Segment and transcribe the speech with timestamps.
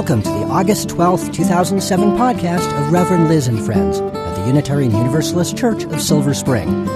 [0.00, 4.92] Welcome to the August 12th, 2007 podcast of Reverend Liz and Friends at the Unitarian
[4.92, 6.86] Universalist Church of Silver Spring.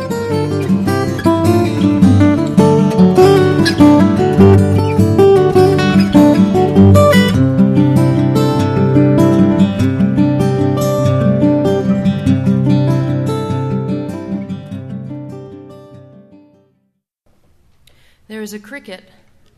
[18.29, 19.11] There is a cricket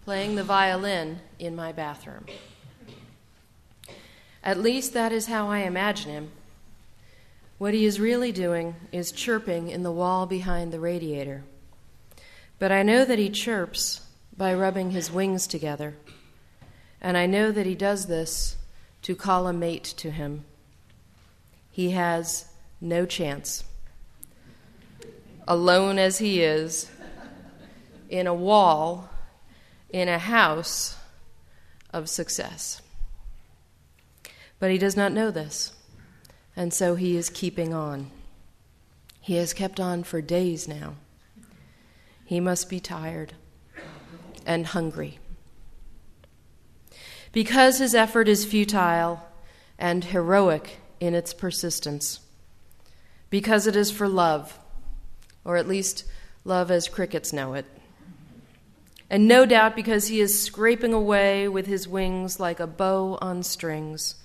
[0.04, 2.24] playing the violin in my bathroom.
[4.46, 6.30] At least that is how I imagine him.
[7.58, 11.42] What he is really doing is chirping in the wall behind the radiator.
[12.60, 14.02] But I know that he chirps
[14.36, 15.96] by rubbing his wings together.
[17.00, 18.56] And I know that he does this
[19.02, 20.44] to call a mate to him.
[21.72, 22.46] He has
[22.80, 23.64] no chance.
[25.48, 26.88] Alone as he is,
[28.08, 29.10] in a wall,
[29.90, 30.96] in a house
[31.92, 32.80] of success.
[34.58, 35.72] But he does not know this,
[36.56, 38.10] and so he is keeping on.
[39.20, 40.94] He has kept on for days now.
[42.24, 43.34] He must be tired
[44.46, 45.18] and hungry.
[47.32, 49.26] Because his effort is futile
[49.78, 52.20] and heroic in its persistence,
[53.28, 54.58] because it is for love,
[55.44, 56.04] or at least
[56.44, 57.66] love as crickets know it.
[59.10, 63.42] And no doubt because he is scraping away with his wings like a bow on
[63.42, 64.16] strings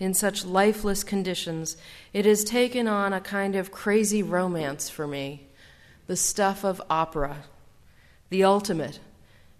[0.00, 1.76] in such lifeless conditions,
[2.14, 5.46] it has taken on a kind of crazy romance for me,
[6.06, 7.44] the stuff of opera,
[8.30, 8.98] the ultimate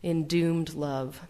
[0.03, 1.21] in doomed love.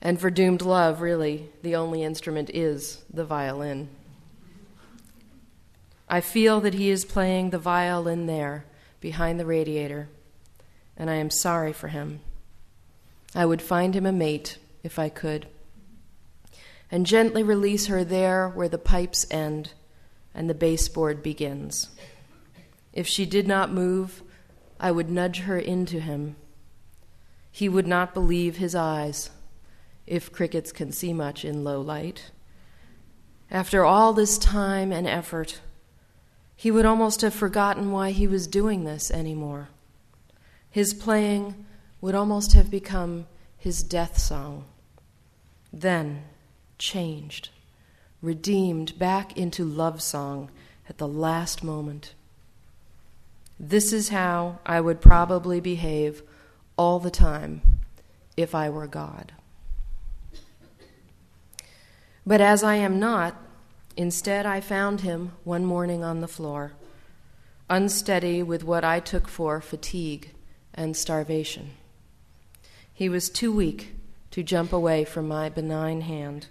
[0.00, 3.88] And for doomed love, really, the only instrument is the violin.
[6.08, 8.64] I feel that he is playing the violin there,
[9.00, 10.08] behind the radiator,
[10.96, 12.20] and I am sorry for him.
[13.34, 15.48] I would find him a mate if I could
[16.94, 19.72] and gently release her there where the pipes end
[20.32, 21.88] and the baseboard begins.
[22.92, 24.22] If she did not move,
[24.78, 26.36] I would nudge her into him.
[27.50, 29.30] He would not believe his eyes,
[30.06, 32.30] if crickets can see much in low light.
[33.50, 35.62] After all this time and effort,
[36.54, 39.68] he would almost have forgotten why he was doing this anymore.
[40.70, 41.66] His playing
[42.00, 43.26] would almost have become
[43.58, 44.66] his death song.
[45.72, 46.22] Then,
[46.78, 47.50] changed,
[48.22, 50.50] redeemed back into love song
[50.88, 52.14] at the last moment.
[53.58, 56.22] This is how I would probably behave
[56.76, 57.62] all the time
[58.36, 59.32] if I were God.
[62.26, 63.36] But as I am not,
[63.96, 66.72] instead I found him one morning on the floor,
[67.68, 70.30] unsteady with what I took for fatigue
[70.72, 71.70] and starvation.
[72.92, 73.94] He was too weak
[74.30, 76.46] to jump away from my benign hand.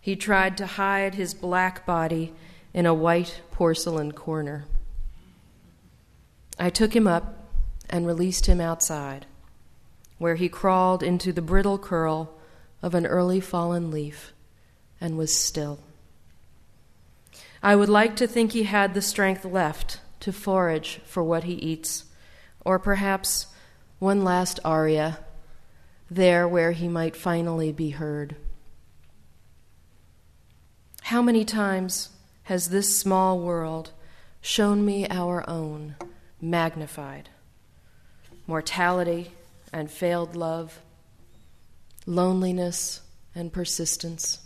[0.00, 2.32] He tried to hide his black body
[2.72, 4.64] in a white porcelain corner.
[6.58, 7.50] I took him up
[7.90, 9.26] and released him outside,
[10.18, 12.34] where he crawled into the brittle curl
[12.82, 14.32] of an early fallen leaf
[15.00, 15.78] and was still.
[17.62, 21.54] I would like to think he had the strength left to forage for what he
[21.54, 22.04] eats,
[22.64, 23.46] or perhaps
[23.98, 25.18] one last aria,
[26.10, 28.36] there where he might finally be heard.
[31.08, 32.10] How many times
[32.42, 33.92] has this small world
[34.42, 35.96] shown me our own
[36.38, 37.30] magnified?
[38.46, 39.32] Mortality
[39.72, 40.80] and failed love,
[42.04, 43.00] loneliness
[43.34, 44.40] and persistence,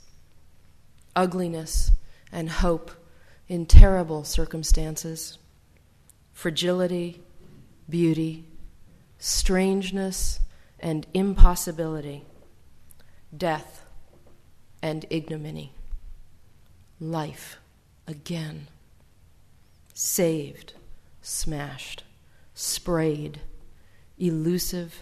[1.17, 1.91] ugliness
[2.31, 2.93] and hope
[3.49, 5.39] in terrible circumstances,
[6.33, 7.21] fragility,
[7.89, 8.45] beauty,
[9.19, 10.39] strangeness
[10.79, 12.25] and impossibility,
[13.37, 13.85] death
[14.81, 15.73] and ignominy
[17.03, 17.59] life
[18.07, 18.69] again.
[19.93, 20.75] Saved,
[21.21, 22.05] smashed,
[22.55, 23.41] sprayed,
[24.19, 25.01] elusive,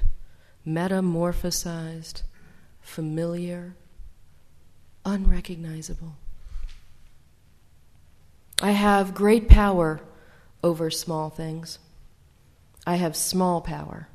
[0.67, 2.23] metamorphosized,
[2.81, 3.75] familiar,
[5.05, 6.17] unrecognizable.
[8.63, 10.01] I have great power
[10.63, 11.79] over small things.
[12.87, 14.09] I have small power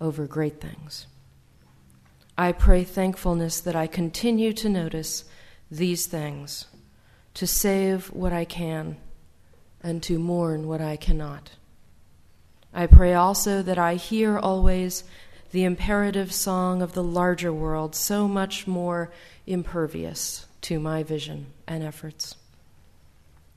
[0.00, 1.06] over great things.
[2.36, 5.24] I pray thankfulness that I continue to notice
[5.70, 6.66] these things
[7.34, 8.96] to save what I can
[9.82, 11.50] and to mourn what I cannot.
[12.72, 15.04] I pray also that I hear always
[15.50, 19.12] the imperative song of the larger world, so much more
[19.46, 22.36] impervious to my vision and efforts.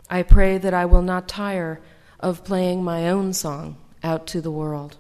[0.10, 1.82] I pray that I will not tire
[2.20, 4.98] of playing my own song out to the world,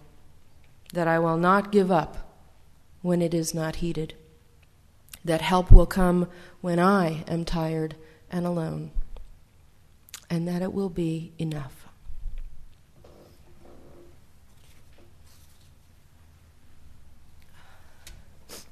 [0.93, 2.39] that I will not give up
[3.01, 4.15] when it is not heeded,
[5.23, 6.29] that help will come
[6.61, 7.95] when I am tired
[8.35, 8.91] and alone,
[10.29, 11.87] and that it will be enough.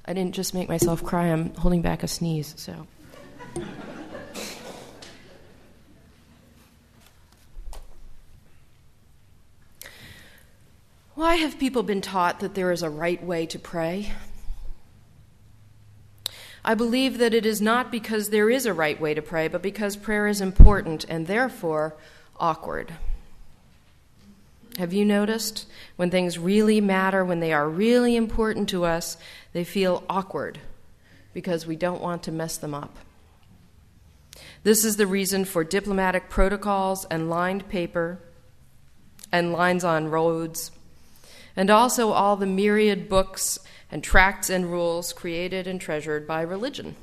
[0.05, 2.87] I didn't just make myself cry, I'm holding back a sneeze, so.
[11.15, 14.11] Why have people been taught that there is a right way to pray?
[16.65, 19.61] I believe that it is not because there is a right way to pray, but
[19.61, 21.95] because prayer is important and therefore
[22.39, 22.93] awkward.
[24.77, 25.67] Have you noticed
[25.97, 29.17] when things really matter, when they are really important to us,
[29.51, 30.59] they feel awkward
[31.33, 32.95] because we don't want to mess them up?
[34.63, 38.19] This is the reason for diplomatic protocols and lined paper
[39.31, 40.71] and lines on roads,
[41.55, 43.59] and also all the myriad books
[43.91, 46.95] and tracts and rules created and treasured by religion.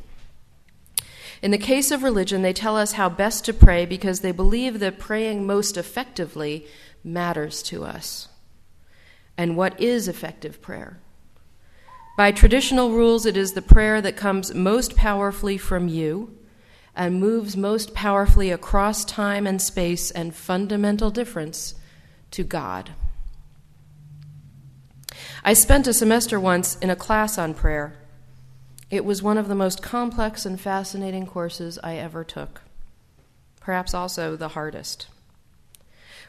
[1.42, 4.80] In the case of religion, they tell us how best to pray because they believe
[4.80, 6.66] that praying most effectively
[7.02, 8.28] matters to us.
[9.38, 10.98] And what is effective prayer?
[12.16, 16.36] By traditional rules, it is the prayer that comes most powerfully from you
[16.94, 21.74] and moves most powerfully across time and space and fundamental difference
[22.32, 22.90] to God.
[25.42, 27.94] I spent a semester once in a class on prayer.
[28.90, 32.60] It was one of the most complex and fascinating courses I ever took,
[33.58, 35.06] perhaps also the hardest.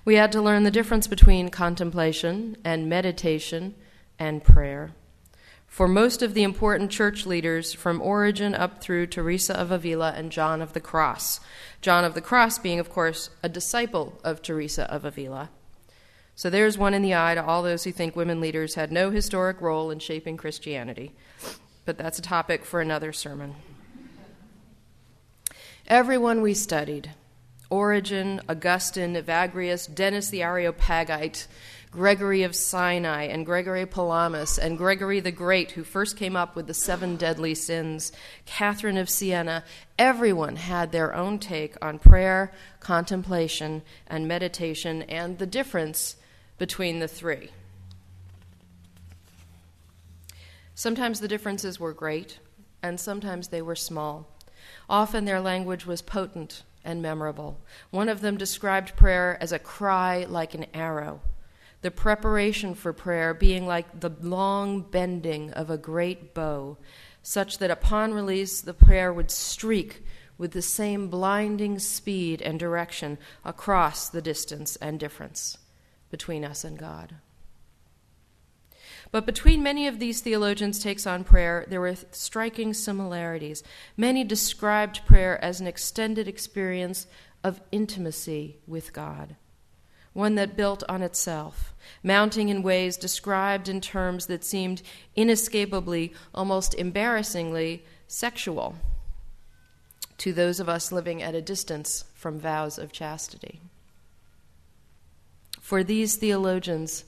[0.05, 3.75] We had to learn the difference between contemplation and meditation
[4.17, 4.91] and prayer.
[5.67, 10.31] For most of the important church leaders, from Origen up through Teresa of Avila and
[10.31, 11.41] John of the Cross,
[11.81, 15.49] John of the Cross being, of course, a disciple of Teresa of Avila.
[16.35, 19.11] So there's one in the eye to all those who think women leaders had no
[19.11, 21.13] historic role in shaping Christianity.
[21.85, 23.55] But that's a topic for another sermon.
[25.87, 27.11] Everyone we studied
[27.69, 31.47] Origen, Augustine, Evagrius, Denis the Areopagite,
[31.89, 36.67] Gregory of Sinai, and Gregory Palamas, and Gregory the Great, who first came up with
[36.67, 38.11] the seven deadly sins,
[38.45, 39.63] Catherine of Siena,
[39.97, 46.15] everyone had their own take on prayer, contemplation, and meditation, and the difference
[46.61, 47.49] between the three.
[50.75, 52.37] Sometimes the differences were great,
[52.83, 54.27] and sometimes they were small.
[54.87, 57.59] Often their language was potent and memorable.
[57.89, 61.21] One of them described prayer as a cry like an arrow,
[61.81, 66.77] the preparation for prayer being like the long bending of a great bow,
[67.23, 70.05] such that upon release the prayer would streak
[70.37, 75.57] with the same blinding speed and direction across the distance and difference
[76.11, 77.15] between us and God.
[79.11, 83.63] But between many of these theologians' takes on prayer, there were striking similarities.
[83.97, 87.07] Many described prayer as an extended experience
[87.43, 89.35] of intimacy with God,
[90.13, 91.73] one that built on itself,
[92.03, 94.81] mounting in ways described in terms that seemed
[95.15, 98.75] inescapably, almost embarrassingly, sexual
[100.17, 103.59] to those of us living at a distance from vows of chastity.
[105.61, 107.05] For these theologians,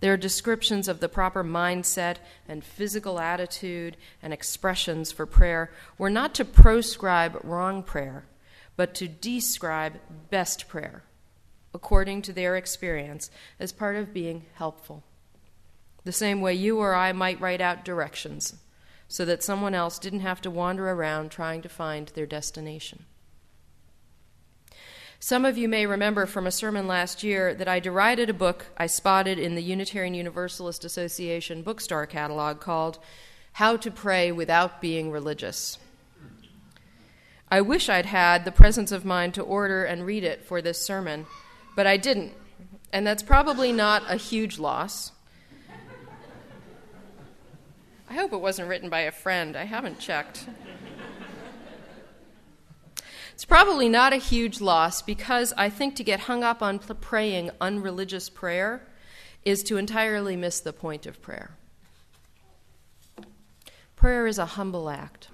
[0.00, 2.16] their descriptions of the proper mindset
[2.48, 8.24] and physical attitude and expressions for prayer were not to proscribe wrong prayer,
[8.74, 10.00] but to describe
[10.30, 11.04] best prayer,
[11.72, 15.04] according to their experience, as part of being helpful.
[16.04, 18.56] The same way you or I might write out directions
[19.06, 23.04] so that someone else didn't have to wander around trying to find their destination.
[25.24, 28.66] Some of you may remember from a sermon last year that I derided a book
[28.76, 32.98] I spotted in the Unitarian Universalist Association bookstore catalog called
[33.52, 35.78] How to Pray Without Being Religious.
[37.48, 40.84] I wish I'd had the presence of mind to order and read it for this
[40.84, 41.26] sermon,
[41.76, 42.32] but I didn't,
[42.92, 45.12] and that's probably not a huge loss.
[48.10, 49.56] I hope it wasn't written by a friend.
[49.56, 50.46] I haven't checked.
[53.32, 57.50] It's probably not a huge loss because I think to get hung up on praying
[57.60, 58.86] unreligious prayer
[59.44, 61.56] is to entirely miss the point of prayer.
[63.96, 65.28] Prayer is a humble act.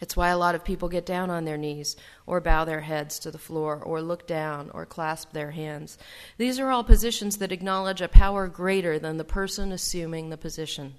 [0.00, 3.18] It's why a lot of people get down on their knees or bow their heads
[3.20, 5.96] to the floor or look down or clasp their hands.
[6.36, 10.94] These are all positions that acknowledge a power greater than the person assuming the position.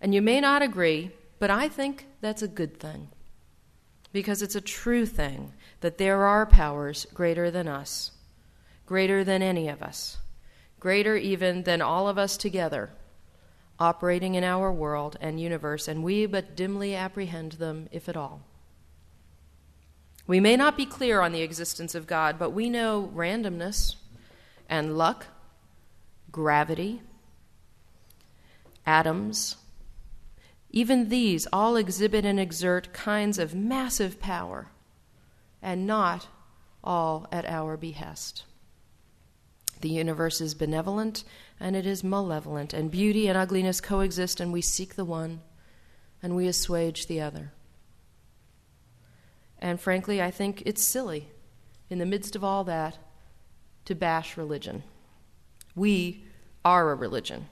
[0.00, 3.08] And you may not agree, but I think that's a good thing
[4.12, 8.12] because it's a true thing that there are powers greater than us,
[8.86, 10.18] greater than any of us,
[10.78, 12.90] greater even than all of us together
[13.82, 18.42] operating in our world and universe, and we but dimly apprehend them, if at all.
[20.26, 23.96] We may not be clear on the existence of God, but we know randomness
[24.68, 25.26] and luck,
[26.30, 27.02] gravity,
[28.86, 29.56] atoms.
[30.72, 34.68] Even these all exhibit and exert kinds of massive power,
[35.60, 36.28] and not
[36.82, 38.44] all at our behest.
[39.82, 41.24] The universe is benevolent
[41.60, 45.40] and it is malevolent, and beauty and ugliness coexist, and we seek the one
[46.20, 47.52] and we assuage the other.
[49.60, 51.28] And frankly, I think it's silly,
[51.88, 52.98] in the midst of all that,
[53.84, 54.82] to bash religion.
[55.76, 56.24] We
[56.64, 57.46] are a religion.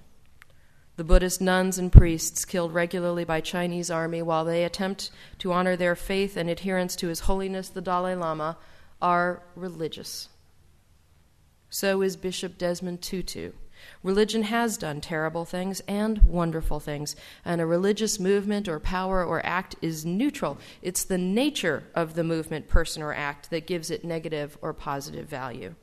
[1.00, 5.74] The Buddhist nuns and priests killed regularly by Chinese army while they attempt to honor
[5.74, 8.58] their faith and adherence to His Holiness the Dalai Lama
[9.00, 10.28] are religious.
[11.70, 13.52] So is Bishop Desmond Tutu.
[14.02, 17.16] Religion has done terrible things and wonderful things,
[17.46, 20.58] and a religious movement or power or act is neutral.
[20.82, 25.26] It's the nature of the movement, person, or act that gives it negative or positive
[25.26, 25.76] value.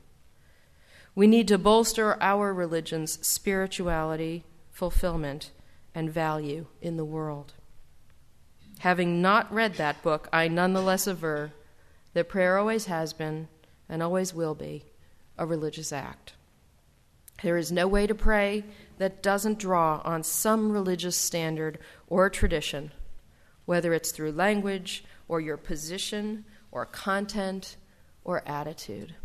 [1.16, 4.44] We need to bolster our religion's spirituality,
[4.78, 5.50] fulfillment,
[5.92, 7.52] and value in the world.
[8.78, 11.50] Having not read that book, I nonetheless aver
[12.12, 13.48] that prayer always has been
[13.88, 14.84] and always will be
[15.36, 16.34] a religious act.
[17.42, 18.62] There is no way to pray
[18.98, 22.92] that doesn't draw on some religious standard or tradition,
[23.64, 27.74] whether it's through language or your position or content
[28.22, 29.16] or attitude.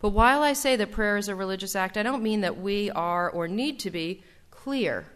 [0.00, 2.90] But while I say that prayer is a religious act, I don't mean that we
[2.90, 5.06] are or need to be clear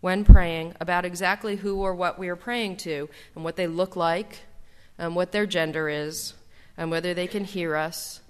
[0.00, 3.94] when praying about exactly who or what we are praying to and what they look
[3.94, 4.40] like
[4.98, 6.34] and what their gender is
[6.76, 8.20] and whether they can hear us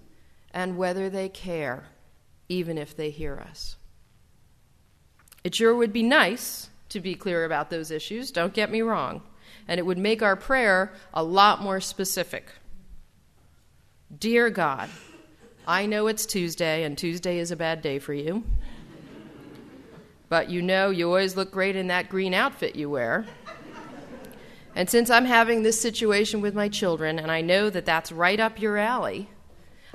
[0.53, 1.85] and whether they care,
[2.49, 3.77] even if they hear us.
[5.45, 9.23] It sure would be nice to be clear about those issues, don't get me wrong,
[9.67, 12.53] and it would make our prayer a lot more specific.
[14.17, 14.91] Dear God,
[15.67, 18.43] I know it's Tuesday, and Tuesday is a bad day for you.
[20.29, 23.27] But you know, you always look great in that green outfit you wear.
[24.75, 28.41] And since I'm having this situation with my children, and I know that that's right
[28.41, 29.29] up your alley,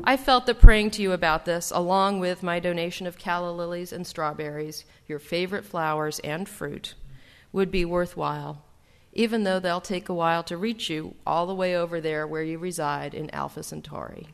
[0.04, 3.92] I felt that praying to you about this, along with my donation of calla lilies
[3.92, 6.94] and strawberries, your favorite flowers and fruit,
[7.52, 8.64] would be worthwhile,
[9.12, 12.44] even though they'll take a while to reach you all the way over there where
[12.44, 14.28] you reside in Alpha Centauri.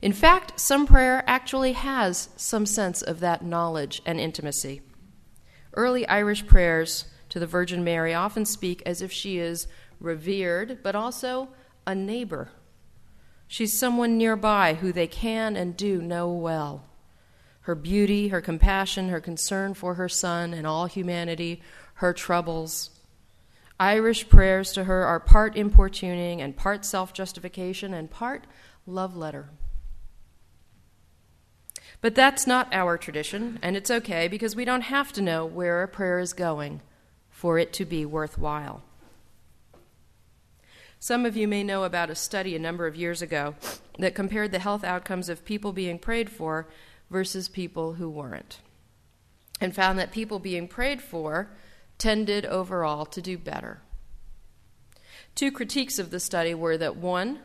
[0.00, 4.80] In fact, some prayer actually has some sense of that knowledge and intimacy.
[5.74, 9.66] Early Irish prayers to the Virgin Mary often speak as if she is
[10.00, 11.48] revered, but also
[11.86, 12.50] a neighbor.
[13.48, 16.84] She's someone nearby who they can and do know well.
[17.62, 21.60] Her beauty, her compassion, her concern for her son and all humanity,
[21.94, 22.90] her troubles.
[23.80, 28.46] Irish prayers to her are part importuning and part self justification and part
[28.86, 29.50] love letter.
[32.00, 35.82] But that's not our tradition, and it's okay because we don't have to know where
[35.82, 36.80] a prayer is going
[37.30, 38.82] for it to be worthwhile.
[41.00, 43.54] Some of you may know about a study a number of years ago
[43.98, 46.68] that compared the health outcomes of people being prayed for
[47.10, 48.60] versus people who weren't,
[49.60, 51.50] and found that people being prayed for
[51.98, 53.80] tended overall to do better.
[55.34, 57.40] Two critiques of the study were that one,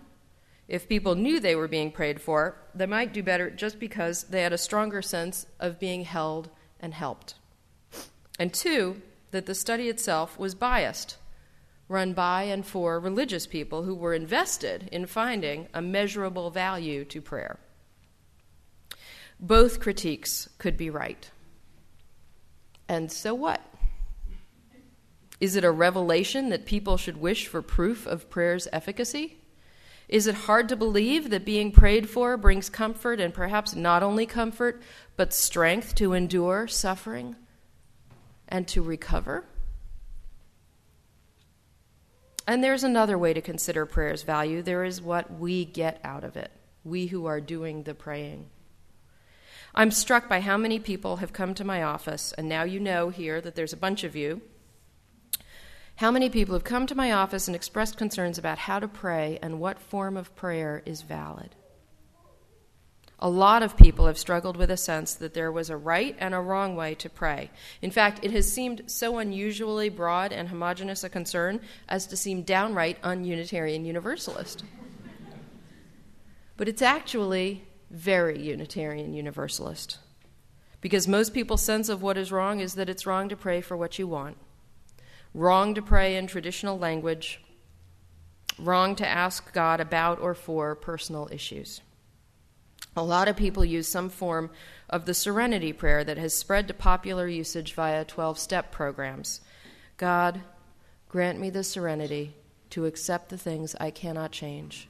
[0.68, 4.42] if people knew they were being prayed for, they might do better just because they
[4.42, 7.36] had a stronger sense of being held and helped.
[8.40, 9.02] And two,
[9.32, 11.18] that the study itself was biased
[11.90, 17.22] run by and for religious people who were invested in finding a measurable value to
[17.22, 17.60] prayer.
[19.40, 21.30] Both critiques could be right.
[22.88, 23.62] And so what?
[25.40, 29.38] Is it a revelation that people should wish for proof of prayer's efficacy?
[30.10, 34.26] Is it hard to believe that being prayed for brings comfort and perhaps not only
[34.26, 34.82] comfort,
[35.16, 37.36] but strength to endure suffering
[38.48, 39.46] and to recover?
[42.46, 44.62] And there's another way to consider prayer's value.
[44.62, 46.52] There is what we get out of it,
[46.84, 48.50] we who are doing the praying.
[49.74, 53.10] I'm struck by how many people have come to my office, and now you know
[53.10, 54.42] here that there's a bunch of you.
[55.98, 59.38] How many people have come to my office and expressed concerns about how to pray
[59.42, 61.56] and what form of prayer is valid?
[63.20, 66.34] A lot of people have struggled with a sense that there was a right and
[66.34, 67.52] a wrong way to pray.
[67.82, 72.42] In fact, it has seemed so unusually broad and homogenous a concern as to seem
[72.42, 74.64] downright ununitarian universalist.
[76.58, 80.00] but it's actually very Unitarian Universalist.
[80.82, 83.78] Because most people's sense of what is wrong is that it's wrong to pray for
[83.78, 84.36] what you want,
[85.34, 87.42] wrong to pray in traditional language,
[88.60, 91.82] wrong to ask God about or for personal issues.
[92.96, 94.52] A lot of people use some form
[94.90, 99.42] of the serenity prayer that has spread to popular usage via 12 step programs.
[99.98, 100.42] God,
[101.10, 102.36] grant me the serenity
[102.70, 104.88] to accept the things I cannot change,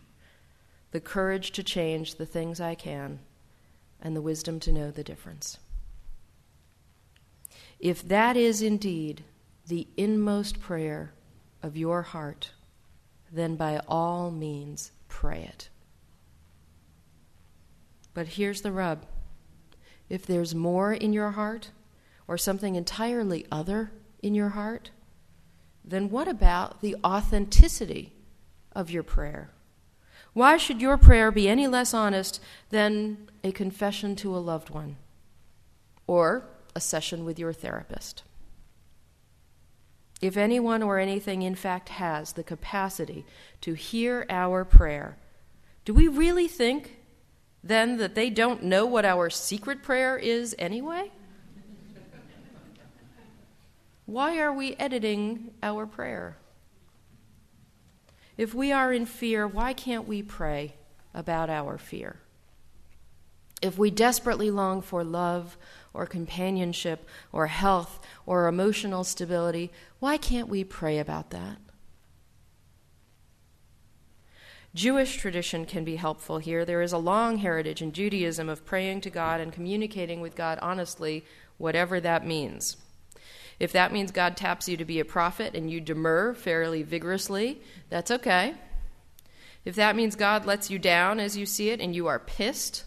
[0.91, 3.19] the courage to change the things I can,
[4.01, 5.57] and the wisdom to know the difference.
[7.79, 9.23] If that is indeed
[9.67, 11.13] the inmost prayer
[11.62, 12.51] of your heart,
[13.32, 15.70] then by all means pray it.
[18.13, 19.05] But here's the rub
[20.10, 21.72] if there's more in your heart,
[22.27, 23.91] or something entirely other
[24.22, 24.91] in your heart,
[25.84, 28.13] then what about the authenticity
[28.74, 29.50] of your prayer?
[30.34, 34.98] Why should your prayer be any less honest than a confession to a loved one
[36.08, 38.24] or a session with your therapist.
[40.23, 43.25] If anyone or anything, in fact, has the capacity
[43.59, 45.17] to hear our prayer,
[45.83, 46.95] do we really think
[47.61, 51.11] then that they don't know what our secret prayer is anyway?
[54.05, 56.37] Why are we editing our prayer?
[58.37, 60.75] If we are in fear, why can't we pray
[61.13, 62.15] about our fear?
[63.61, 65.57] If we desperately long for love
[65.93, 71.57] or companionship or health or emotional stability, why can't we pray about that?
[74.75, 76.65] Jewish tradition can be helpful here.
[76.65, 80.57] There is a long heritage in Judaism of praying to God and communicating with God
[80.63, 81.23] honestly,
[81.57, 82.77] whatever that means.
[83.59, 87.62] If that means God taps you to be a prophet and you demur fairly vigorously,
[87.89, 88.55] that's okay.
[89.63, 92.83] If that means God lets you down as you see it and you are pissed,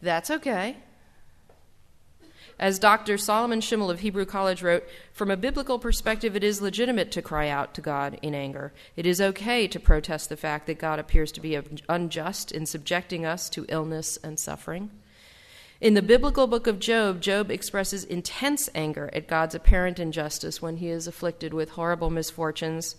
[0.00, 0.76] that's okay.
[2.62, 3.18] As Dr.
[3.18, 7.48] Solomon Schimmel of Hebrew College wrote, from a biblical perspective, it is legitimate to cry
[7.48, 8.72] out to God in anger.
[8.94, 13.26] It is okay to protest the fact that God appears to be unjust in subjecting
[13.26, 14.92] us to illness and suffering.
[15.80, 20.76] In the biblical book of Job, Job expresses intense anger at God's apparent injustice when
[20.76, 22.94] he is afflicted with horrible misfortunes.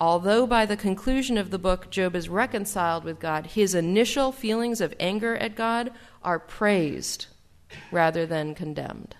[0.00, 4.80] Although by the conclusion of the book Job is reconciled with God, his initial feelings
[4.80, 7.26] of anger at God are praised
[7.90, 9.16] rather than condemned.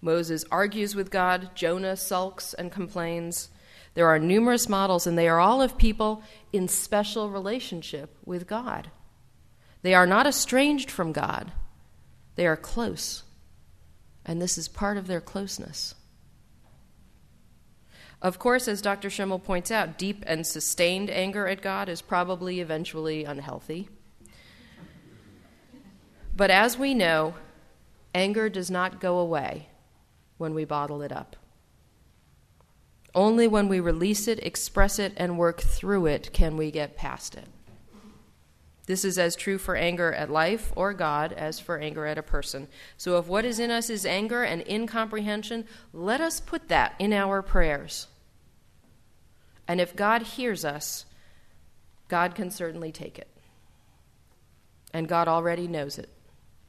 [0.00, 3.48] Moses argues with God, Jonah sulks and complains.
[3.94, 8.90] There are numerous models, and they are all of people in special relationship with God.
[9.82, 11.52] They are not estranged from God,
[12.34, 13.22] they are close.
[14.24, 15.94] And this is part of their closeness.
[18.20, 19.08] Of course, as Dr.
[19.08, 23.88] Schimmel points out, deep and sustained anger at God is probably eventually unhealthy.
[26.36, 27.34] But as we know,
[28.14, 29.68] anger does not go away
[30.36, 31.34] when we bottle it up.
[33.14, 37.34] Only when we release it, express it, and work through it can we get past
[37.34, 37.46] it.
[38.84, 42.22] This is as true for anger at life or God as for anger at a
[42.22, 42.68] person.
[42.98, 47.12] So, if what is in us is anger and incomprehension, let us put that in
[47.12, 48.06] our prayers.
[49.66, 51.06] And if God hears us,
[52.06, 53.28] God can certainly take it.
[54.92, 56.10] And God already knows it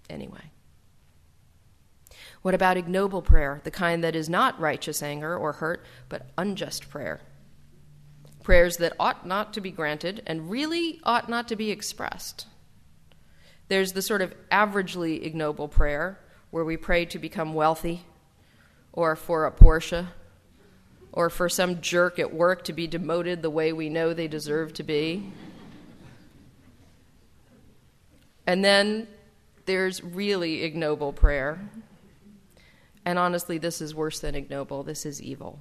[0.10, 0.52] anyway.
[2.41, 6.89] What about ignoble prayer, the kind that is not righteous anger or hurt, but unjust
[6.89, 7.22] prayer?
[8.43, 12.48] Prayers that ought not to be granted and really ought not to be expressed.
[13.67, 16.20] There's the sort of averagely ignoble prayer
[16.52, 18.06] where we pray to become wealthy,
[18.93, 20.08] or for a Porsche,
[21.12, 24.72] or for some jerk at work to be demoted the way we know they deserve
[24.74, 25.32] to be.
[28.46, 29.08] And then
[29.67, 31.60] there's really ignoble prayer.
[33.06, 34.82] And honestly, this is worse than ignoble.
[34.84, 35.60] This is evil.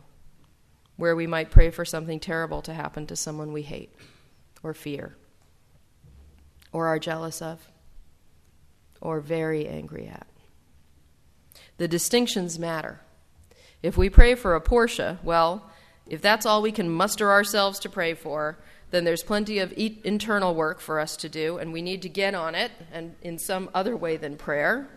[0.96, 3.94] Where we might pray for something terrible to happen to someone we hate
[4.62, 5.16] or fear
[6.72, 7.68] or are jealous of
[9.00, 10.26] or very angry at.
[11.76, 13.00] The distinctions matter.
[13.82, 15.70] If we pray for a Porsche, well,
[16.06, 18.58] if that's all we can muster ourselves to pray for,
[18.90, 22.08] then there's plenty of e- internal work for us to do, and we need to
[22.08, 24.88] get on it, and in some other way than prayer.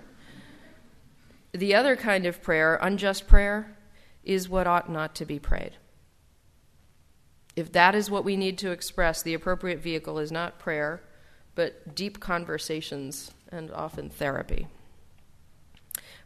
[1.51, 3.75] The other kind of prayer, unjust prayer,
[4.23, 5.71] is what ought not to be prayed.
[7.55, 11.01] If that is what we need to express, the appropriate vehicle is not prayer,
[11.55, 14.67] but deep conversations and often therapy.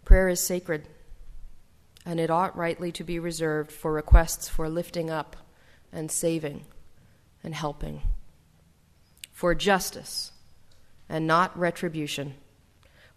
[0.04, 0.90] Prayer is sacred,
[2.06, 5.38] and it ought rightly to be reserved for requests for lifting up
[5.94, 6.66] and saving
[7.44, 8.02] and helping,
[9.32, 10.32] for justice
[11.10, 12.36] and not retribution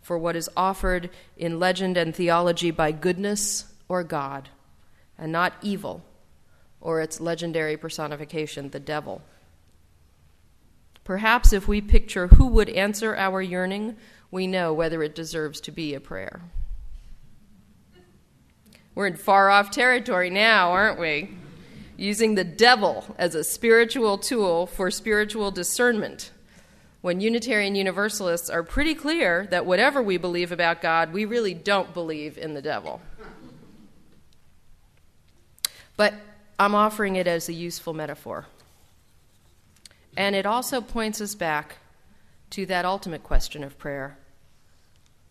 [0.07, 4.49] for what is offered in legend and theology by goodness or God,
[5.19, 6.05] and not evil
[6.81, 9.21] or its legendary personification, the devil.
[11.03, 13.97] Perhaps if we picture who would answer our yearning,
[14.31, 16.41] we know whether it deserves to be a prayer.
[18.95, 21.37] We're in far off territory now, aren't we?
[21.97, 26.31] Using the devil as a spiritual tool for spiritual discernment.
[27.01, 31.95] When Unitarian Universalists are pretty clear that whatever we believe about God, we really don't
[31.95, 33.01] believe in the devil.
[35.97, 36.15] But
[36.59, 38.47] I'm offering it as a useful metaphor.
[40.17, 41.77] And it also points us back
[42.51, 44.19] to that ultimate question of prayer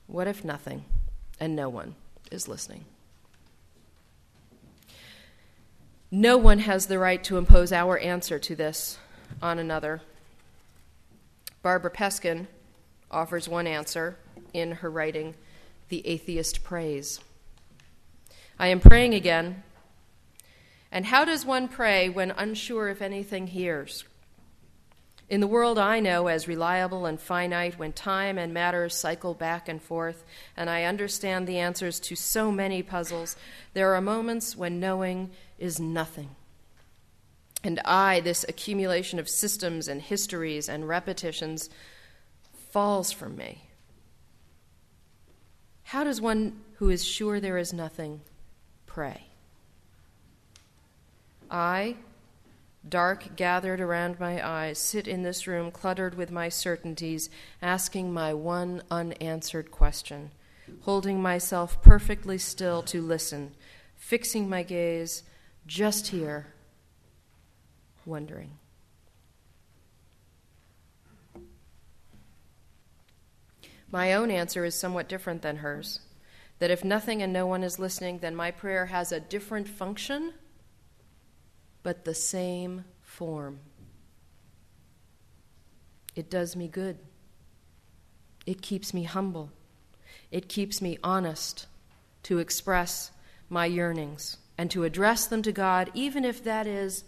[0.08, 0.86] what if nothing
[1.40, 1.96] and no one
[2.32, 2.86] is listening?
[6.18, 8.98] No one has the right to impose our answer to this
[9.42, 10.02] on another.
[11.62, 12.48] Barbara Peskin
[13.12, 14.16] offers one answer
[14.54, 15.36] in her writing,
[15.90, 17.20] The Atheist Prays.
[18.58, 19.64] I am praying again.
[20.90, 24.06] And how does one pray when unsure if anything hears?
[25.28, 29.68] In the world I know as reliable and finite, when time and matter cycle back
[29.68, 30.24] and forth,
[30.56, 33.36] and I understand the answers to so many puzzles,
[33.74, 36.30] there are moments when knowing is nothing.
[37.64, 41.70] And I, this accumulation of systems and histories and repetitions,
[42.72, 43.64] falls from me.
[45.84, 48.22] How does one who is sure there is nothing
[48.86, 49.24] pray?
[51.50, 51.96] I,
[52.88, 57.30] dark gathered around my eyes, sit in this room cluttered with my certainties,
[57.62, 60.32] asking my one unanswered question,
[60.82, 63.54] holding myself perfectly still to listen,
[63.96, 65.24] fixing my gaze
[65.66, 66.48] just here,
[68.06, 68.52] wondering.
[73.92, 76.02] My own answer is somewhat different than hers.
[76.60, 80.34] That if nothing and no one is listening, then my prayer has a different function,
[81.84, 83.60] but the same form.
[86.16, 86.98] It does me good.
[88.46, 89.52] It keeps me humble.
[90.32, 91.68] It keeps me honest
[92.24, 93.12] to express
[93.50, 97.04] my yearnings and to address them to God, even if that is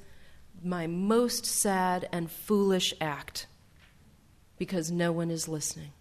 [0.63, 3.47] my most sad and foolish act,
[4.57, 5.91] because no one is listening.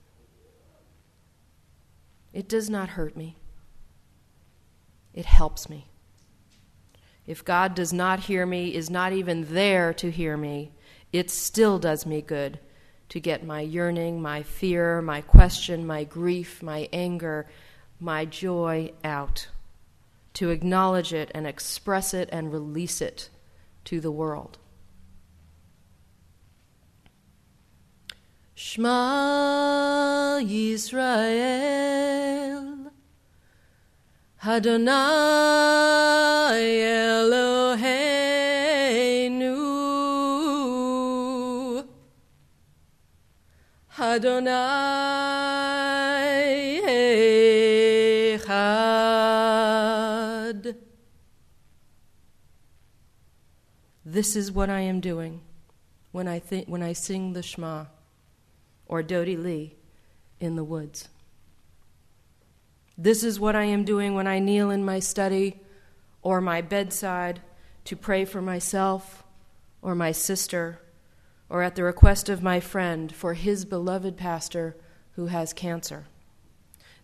[2.32, 3.36] It does not hurt me,
[5.14, 5.86] it helps me.
[7.26, 10.72] If God does not hear me, is not even there to hear me,
[11.12, 12.60] it still does me good
[13.08, 17.46] to get my yearning, my fear, my question, my grief, my anger,
[17.98, 19.48] my joy out
[20.36, 23.30] to acknowledge it and express it and release it
[23.84, 24.58] to the world.
[28.54, 31.30] Shema Yisrael
[34.44, 34.92] Adonai
[36.84, 37.86] Eloheinu
[43.98, 45.45] Adonai
[54.16, 55.42] This is what I am doing
[56.10, 57.84] when I, th- when I sing the Shema
[58.86, 59.76] or Dodi Li
[60.40, 61.10] in the woods.
[62.96, 65.60] This is what I am doing when I kneel in my study
[66.22, 67.42] or my bedside
[67.84, 69.22] to pray for myself
[69.82, 70.80] or my sister
[71.50, 74.78] or at the request of my friend for his beloved pastor
[75.16, 76.06] who has cancer.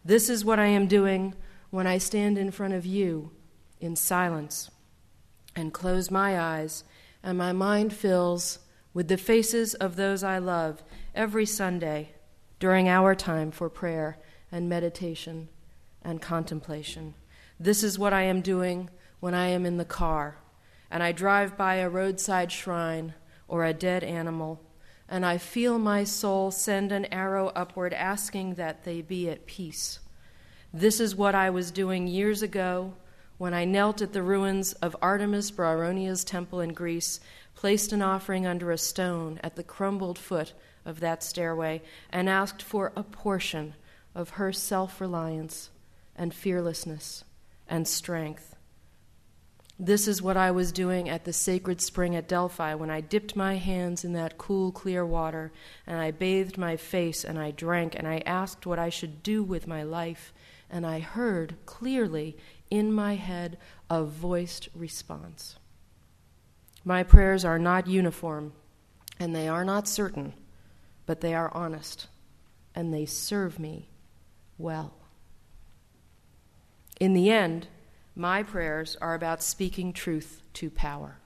[0.02, 1.34] This is what I am doing
[1.68, 3.32] when I stand in front of you
[3.80, 4.70] in silence
[5.54, 6.84] and close my eyes
[7.22, 8.58] and my mind fills
[8.94, 10.82] with the faces of those I love
[11.14, 12.12] every Sunday
[12.58, 14.18] during our time for prayer
[14.50, 15.48] and meditation
[16.02, 17.14] and contemplation.
[17.58, 20.38] This is what I am doing when I am in the car
[20.92, 23.14] and I drive by a roadside shrine
[23.48, 24.60] or a dead animal,
[25.08, 30.00] and I feel my soul send an arrow upward asking that they be at peace.
[30.72, 32.92] This is what I was doing years ago
[33.42, 37.18] when I knelt at the ruins of Artemis Brauronia's temple in Greece,
[37.56, 40.52] placed an offering under a stone at the crumbled foot
[40.84, 43.74] of that stairway, and asked for a portion
[44.14, 45.70] of her self reliance
[46.14, 47.24] and fearlessness
[47.68, 48.54] and strength.
[49.76, 53.34] This is what I was doing at the sacred spring at Delphi when I dipped
[53.34, 55.50] my hands in that cool, clear water,
[55.84, 59.42] and I bathed my face, and I drank, and I asked what I should do
[59.42, 60.32] with my life,
[60.70, 62.36] and I heard clearly
[62.72, 63.58] in my head
[63.90, 65.56] a voiced response.
[66.86, 68.54] My prayers are not uniform
[69.20, 70.32] and they are not certain,
[71.04, 72.06] but they are honest
[72.74, 73.90] and they serve me
[74.56, 74.94] well.
[76.98, 77.66] In the end,
[78.16, 81.18] my prayers are about speaking truth to power.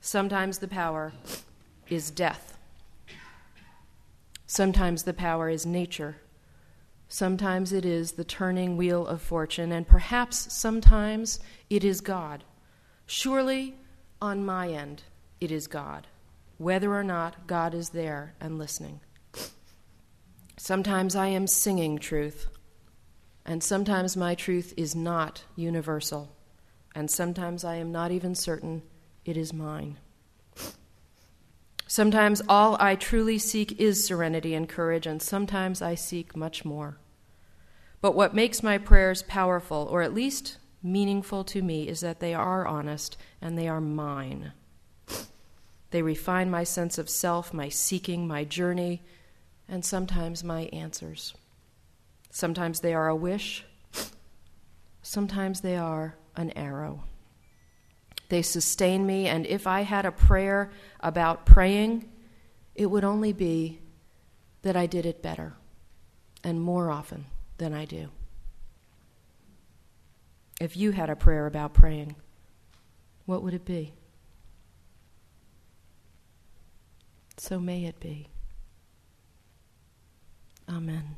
[0.00, 1.12] Sometimes the power
[1.90, 2.56] is death.
[4.46, 6.16] Sometimes the power is nature.
[7.12, 12.44] Sometimes it is the turning wheel of fortune, and perhaps sometimes it is God.
[13.04, 13.74] Surely,
[14.22, 15.02] on my end,
[15.40, 16.06] it is God,
[16.56, 19.00] whether or not God is there and listening.
[20.56, 22.46] Sometimes I am singing truth,
[23.44, 26.36] and sometimes my truth is not universal,
[26.94, 28.82] and sometimes I am not even certain
[29.24, 29.98] it is mine.
[31.90, 36.98] Sometimes all I truly seek is serenity and courage, and sometimes I seek much more.
[38.00, 42.32] But what makes my prayers powerful, or at least meaningful to me, is that they
[42.32, 44.52] are honest and they are mine.
[45.90, 49.02] They refine my sense of self, my seeking, my journey,
[49.68, 51.34] and sometimes my answers.
[52.30, 53.64] Sometimes they are a wish,
[55.02, 57.02] sometimes they are an arrow.
[58.30, 62.08] They sustain me, and if I had a prayer about praying,
[62.76, 63.80] it would only be
[64.62, 65.54] that I did it better
[66.44, 67.26] and more often
[67.58, 68.08] than I do.
[70.60, 72.14] If you had a prayer about praying,
[73.26, 73.94] what would it be?
[77.36, 78.28] So may it be.
[80.68, 81.16] Amen.